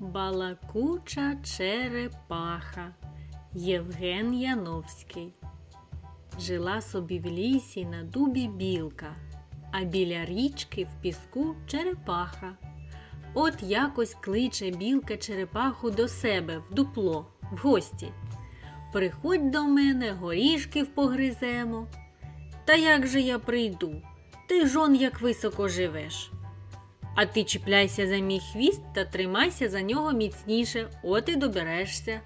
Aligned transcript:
Балакуча 0.00 1.36
черепаха 1.44 2.94
Євген 3.54 4.34
Яновський. 4.34 5.32
Жила 6.38 6.80
собі 6.80 7.18
в 7.18 7.26
лісі 7.26 7.84
на 7.84 8.02
дубі 8.02 8.48
білка, 8.48 9.14
а 9.72 9.84
біля 9.84 10.24
річки 10.24 10.84
в 10.84 11.02
піску 11.02 11.54
черепаха. 11.66 12.52
От 13.34 13.62
якось 13.62 14.16
кличе 14.20 14.70
білка 14.70 15.16
черепаху 15.16 15.90
до 15.90 16.08
себе 16.08 16.58
в 16.58 16.74
дупло, 16.74 17.26
в 17.52 17.56
гості. 17.56 18.12
Приходь 18.92 19.50
до 19.50 19.64
мене, 19.64 20.12
горішків 20.12 20.86
погриземо. 20.86 21.86
Та 22.64 22.74
як 22.74 23.06
же 23.06 23.20
я 23.20 23.38
прийду? 23.38 24.02
Ти 24.48 24.66
ж 24.66 24.78
он 24.78 24.94
як 24.94 25.20
високо 25.20 25.68
живеш. 25.68 26.30
А 27.14 27.26
ти 27.26 27.44
чіпляйся 27.44 28.06
за 28.06 28.16
мій 28.16 28.40
хвіст 28.52 28.82
та 28.94 29.04
тримайся 29.04 29.68
за 29.68 29.82
нього 29.82 30.12
міцніше, 30.12 30.88
от 31.02 31.28
і 31.28 31.36
доберешся. 31.36 32.20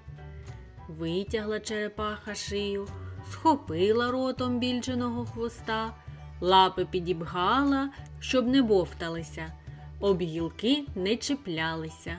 Витягла 0.87 1.59
черепаха 1.59 2.35
шию, 2.35 2.87
схопила 3.31 4.11
ротом 4.11 4.59
більченого 4.59 5.25
хвоста, 5.25 5.93
лапи 6.41 6.85
підібгала, 6.85 7.89
щоб 8.19 8.47
не 8.47 8.61
бовталися, 8.61 9.53
об 9.99 10.21
гілки 10.21 10.83
не 10.95 11.15
чіплялися. 11.15 12.17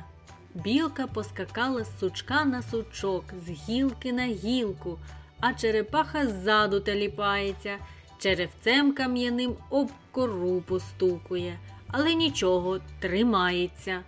Білка 0.54 1.06
поскакала 1.06 1.84
з 1.84 1.98
сучка 2.00 2.44
на 2.44 2.62
сучок, 2.62 3.24
з 3.46 3.50
гілки 3.50 4.12
на 4.12 4.26
гілку, 4.26 4.98
а 5.40 5.54
черепаха 5.54 6.26
ззаду 6.26 6.80
теліпається, 6.80 7.76
черевцем 8.18 8.92
кам'яним 8.92 9.56
об 9.70 9.90
кору 10.10 10.60
постукує 10.60 11.58
але 11.98 12.14
нічого, 12.14 12.80
тримається. 13.00 14.04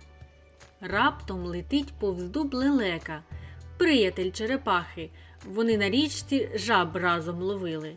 Раптом 0.81 1.45
летить 1.45 1.93
повз 1.99 2.23
дуб 2.23 2.53
лелека, 2.53 3.23
приятель 3.77 4.31
черепахи. 4.31 5.09
Вони 5.45 5.77
на 5.77 5.89
річці 5.89 6.49
жаб 6.55 6.95
разом 6.95 7.41
ловили. 7.41 7.95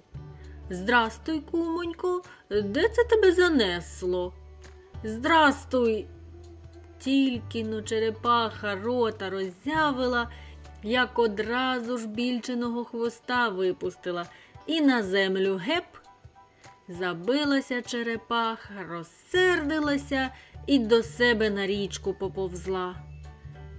Здрастуй, 0.71 1.41
кумонько, 1.41 2.23
де 2.51 2.89
це 2.89 3.05
тебе 3.05 3.33
занесло? 3.33 4.33
Здрастуй. 5.05 6.07
Тільки 6.99 7.65
но 7.65 7.83
черепаха 7.83 8.77
рота 8.77 9.31
роззявила, 9.31 10.31
як 10.83 11.19
одразу 11.19 11.99
ж 11.99 12.09
більченого 12.09 12.85
хвоста 12.85 13.49
випустила, 13.49 14.27
і 14.67 14.81
на 14.81 15.03
землю 15.03 15.57
геп 15.57 15.85
Забилася 16.99 17.83
черепаха, 17.83 18.75
розсердилася 18.91 20.31
і 20.67 20.79
до 20.79 21.03
себе 21.03 21.51
на 21.51 21.67
річку 21.67 22.15
поповзла. 22.15 22.95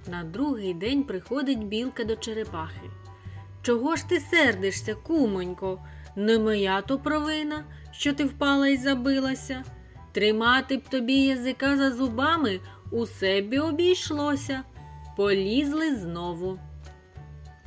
На 0.08 0.23
другий 0.23 0.73
день 0.73 1.03
приходить 1.03 1.67
білка 1.67 2.03
до 2.03 2.16
черепахи. 2.16 2.89
Чого 3.61 3.95
ж 3.95 4.09
ти 4.09 4.19
сердишся, 4.19 4.95
кумонько? 4.95 5.86
Не 6.16 6.39
моя 6.39 6.81
то 6.81 7.00
провина, 7.00 7.64
що 7.91 8.14
ти 8.14 8.25
впала 8.25 8.67
і 8.67 8.78
забилася. 8.78 9.64
Тримати 10.11 10.78
б 10.78 10.89
тобі 10.89 11.25
язика 11.25 11.78
за 11.78 11.91
зубами 11.91 12.59
у 12.91 13.06
себе 13.06 13.59
обійшлося. 13.59 14.64
Полізли 15.17 15.95
знову. 15.95 16.59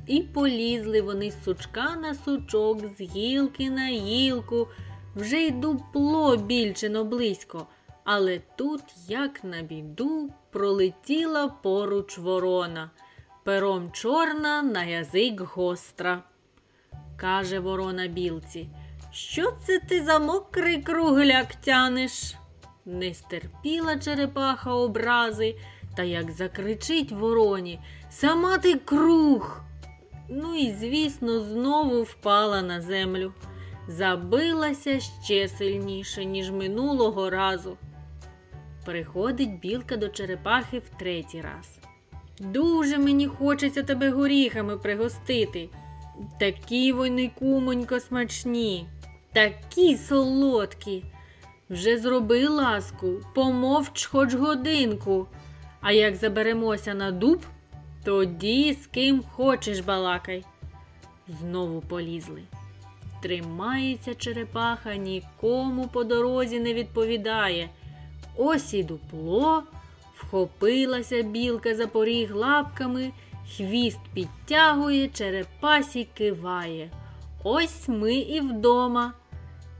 І 0.06 0.20
полізли 0.20 1.02
вони 1.02 1.30
з 1.30 1.44
сучка 1.44 1.96
на 1.96 2.14
сучок, 2.14 2.80
з 2.98 3.00
гілки 3.00 3.70
на 3.70 3.86
гілку 3.86 4.68
вже 5.16 5.36
й 5.36 5.50
дупло 5.50 6.36
більчино 6.36 7.04
близько, 7.04 7.66
але 8.04 8.40
тут, 8.56 8.82
як 9.08 9.44
на 9.44 9.62
біду, 9.62 10.30
пролетіла 10.50 11.48
поруч 11.48 12.18
ворона, 12.18 12.90
пером 13.44 13.92
чорна 13.92 14.62
на 14.62 14.84
язик 14.84 15.40
гостра. 15.40 16.22
Каже 17.16 17.58
ворона 17.58 18.06
білці, 18.06 18.68
що 19.12 19.52
це 19.66 19.78
ти 19.78 20.04
за 20.04 20.18
мокрий 20.18 20.82
кругляк 20.82 21.54
тянеш? 21.54 22.34
Не 22.84 23.14
стерпіла 23.14 23.96
черепаха 23.96 24.74
образи, 24.74 25.56
та 25.96 26.02
як 26.02 26.30
закричить 26.30 27.12
вороні 27.12 27.80
Сама 28.10 28.58
ти 28.58 28.74
круг. 28.74 29.60
Ну 30.28 30.56
і, 30.56 30.74
звісно, 30.80 31.40
знову 31.40 32.02
впала 32.02 32.62
на 32.62 32.80
землю 32.80 33.32
забилася 33.88 35.00
ще 35.00 35.48
сильніше, 35.48 36.24
ніж 36.24 36.50
минулого 36.50 37.30
разу. 37.30 37.76
Приходить 38.84 39.58
білка 39.58 39.96
до 39.96 40.08
черепахи 40.08 40.78
в 40.78 40.88
третій 40.98 41.40
раз. 41.40 41.78
Дуже 42.38 42.98
мені 42.98 43.26
хочеться 43.26 43.82
тебе 43.82 44.10
горіхами 44.10 44.78
пригостити. 44.78 45.68
Такі 46.40 46.92
вони, 46.92 47.30
кумонько, 47.38 48.00
смачні, 48.00 48.88
такі 49.32 49.96
солодкі. 49.96 51.04
Вже 51.70 51.98
зроби 51.98 52.48
ласку, 52.48 53.12
помовч 53.34 54.06
хоч 54.06 54.34
годинку. 54.34 55.26
А 55.80 55.92
як 55.92 56.16
заберемося 56.16 56.94
на 56.94 57.10
дуб, 57.10 57.42
тоді 58.04 58.72
з 58.72 58.86
ким 58.86 59.22
хочеш 59.32 59.80
балакай. 59.80 60.44
Знову 61.40 61.80
полізли. 61.80 62.42
Тримається 63.22 64.14
черепаха, 64.14 64.94
нікому 64.94 65.86
по 65.86 66.04
дорозі 66.04 66.60
не 66.60 66.74
відповідає. 66.74 67.68
Ось 68.36 68.74
і 68.74 68.82
дупло, 68.82 69.62
вхопилася 70.14 71.22
білка 71.22 71.74
за 71.74 71.86
поріг 71.86 72.36
лапками, 72.36 73.12
хвіст 73.56 73.98
підтягує, 74.14 75.08
черепасі 75.08 76.08
киває. 76.14 76.90
Ось 77.42 77.88
ми 77.88 78.14
і 78.14 78.40
вдома. 78.40 79.12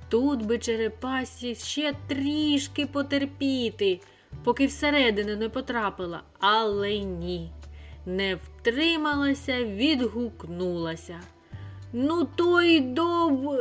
Тут 0.08 0.46
би 0.46 0.58
черепасі 0.58 1.54
ще 1.54 1.94
трішки 2.08 2.86
потерпіти, 2.86 4.00
поки 4.44 4.66
всередину 4.66 5.36
не 5.36 5.48
потрапила, 5.48 6.22
але 6.38 6.98
ні. 6.98 7.50
Не 8.06 8.34
втрималася, 8.34 9.64
відгукнулася. 9.64 11.20
Ну, 11.92 12.24
то 12.24 12.62
й 12.62 12.80
дов. 12.80 13.60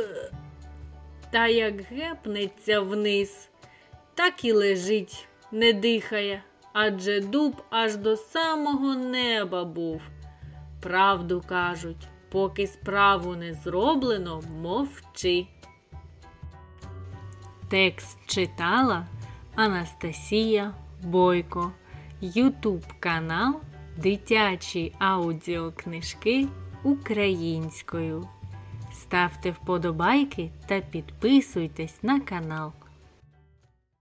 Та 1.30 1.46
як 1.46 1.80
гепнеться 1.80 2.80
вниз, 2.80 3.48
так 4.14 4.44
і 4.44 4.52
лежить, 4.52 5.28
не 5.52 5.72
дихає, 5.72 6.42
адже 6.72 7.20
дуб 7.20 7.62
аж 7.70 7.96
до 7.96 8.16
самого 8.16 8.94
неба 8.94 9.64
був. 9.64 10.00
Правду 10.80 11.42
кажуть, 11.46 12.08
поки 12.30 12.66
справу 12.66 13.34
не 13.34 13.54
зроблено, 13.54 14.42
мовчи. 14.62 15.46
Текст 17.68 18.18
читала 18.26 19.06
Анастасія 19.54 20.74
Бойко, 21.02 21.72
Ютуб 22.20 22.82
канал 23.00 23.60
Дитячі 23.96 24.92
аудіокнижки 24.98 26.48
українською. 26.86 28.28
Ставте 28.92 29.50
вподобайки 29.50 30.50
та 30.66 30.80
підписуйтесь 30.80 32.02
на 32.02 32.20
канал. 32.20 32.72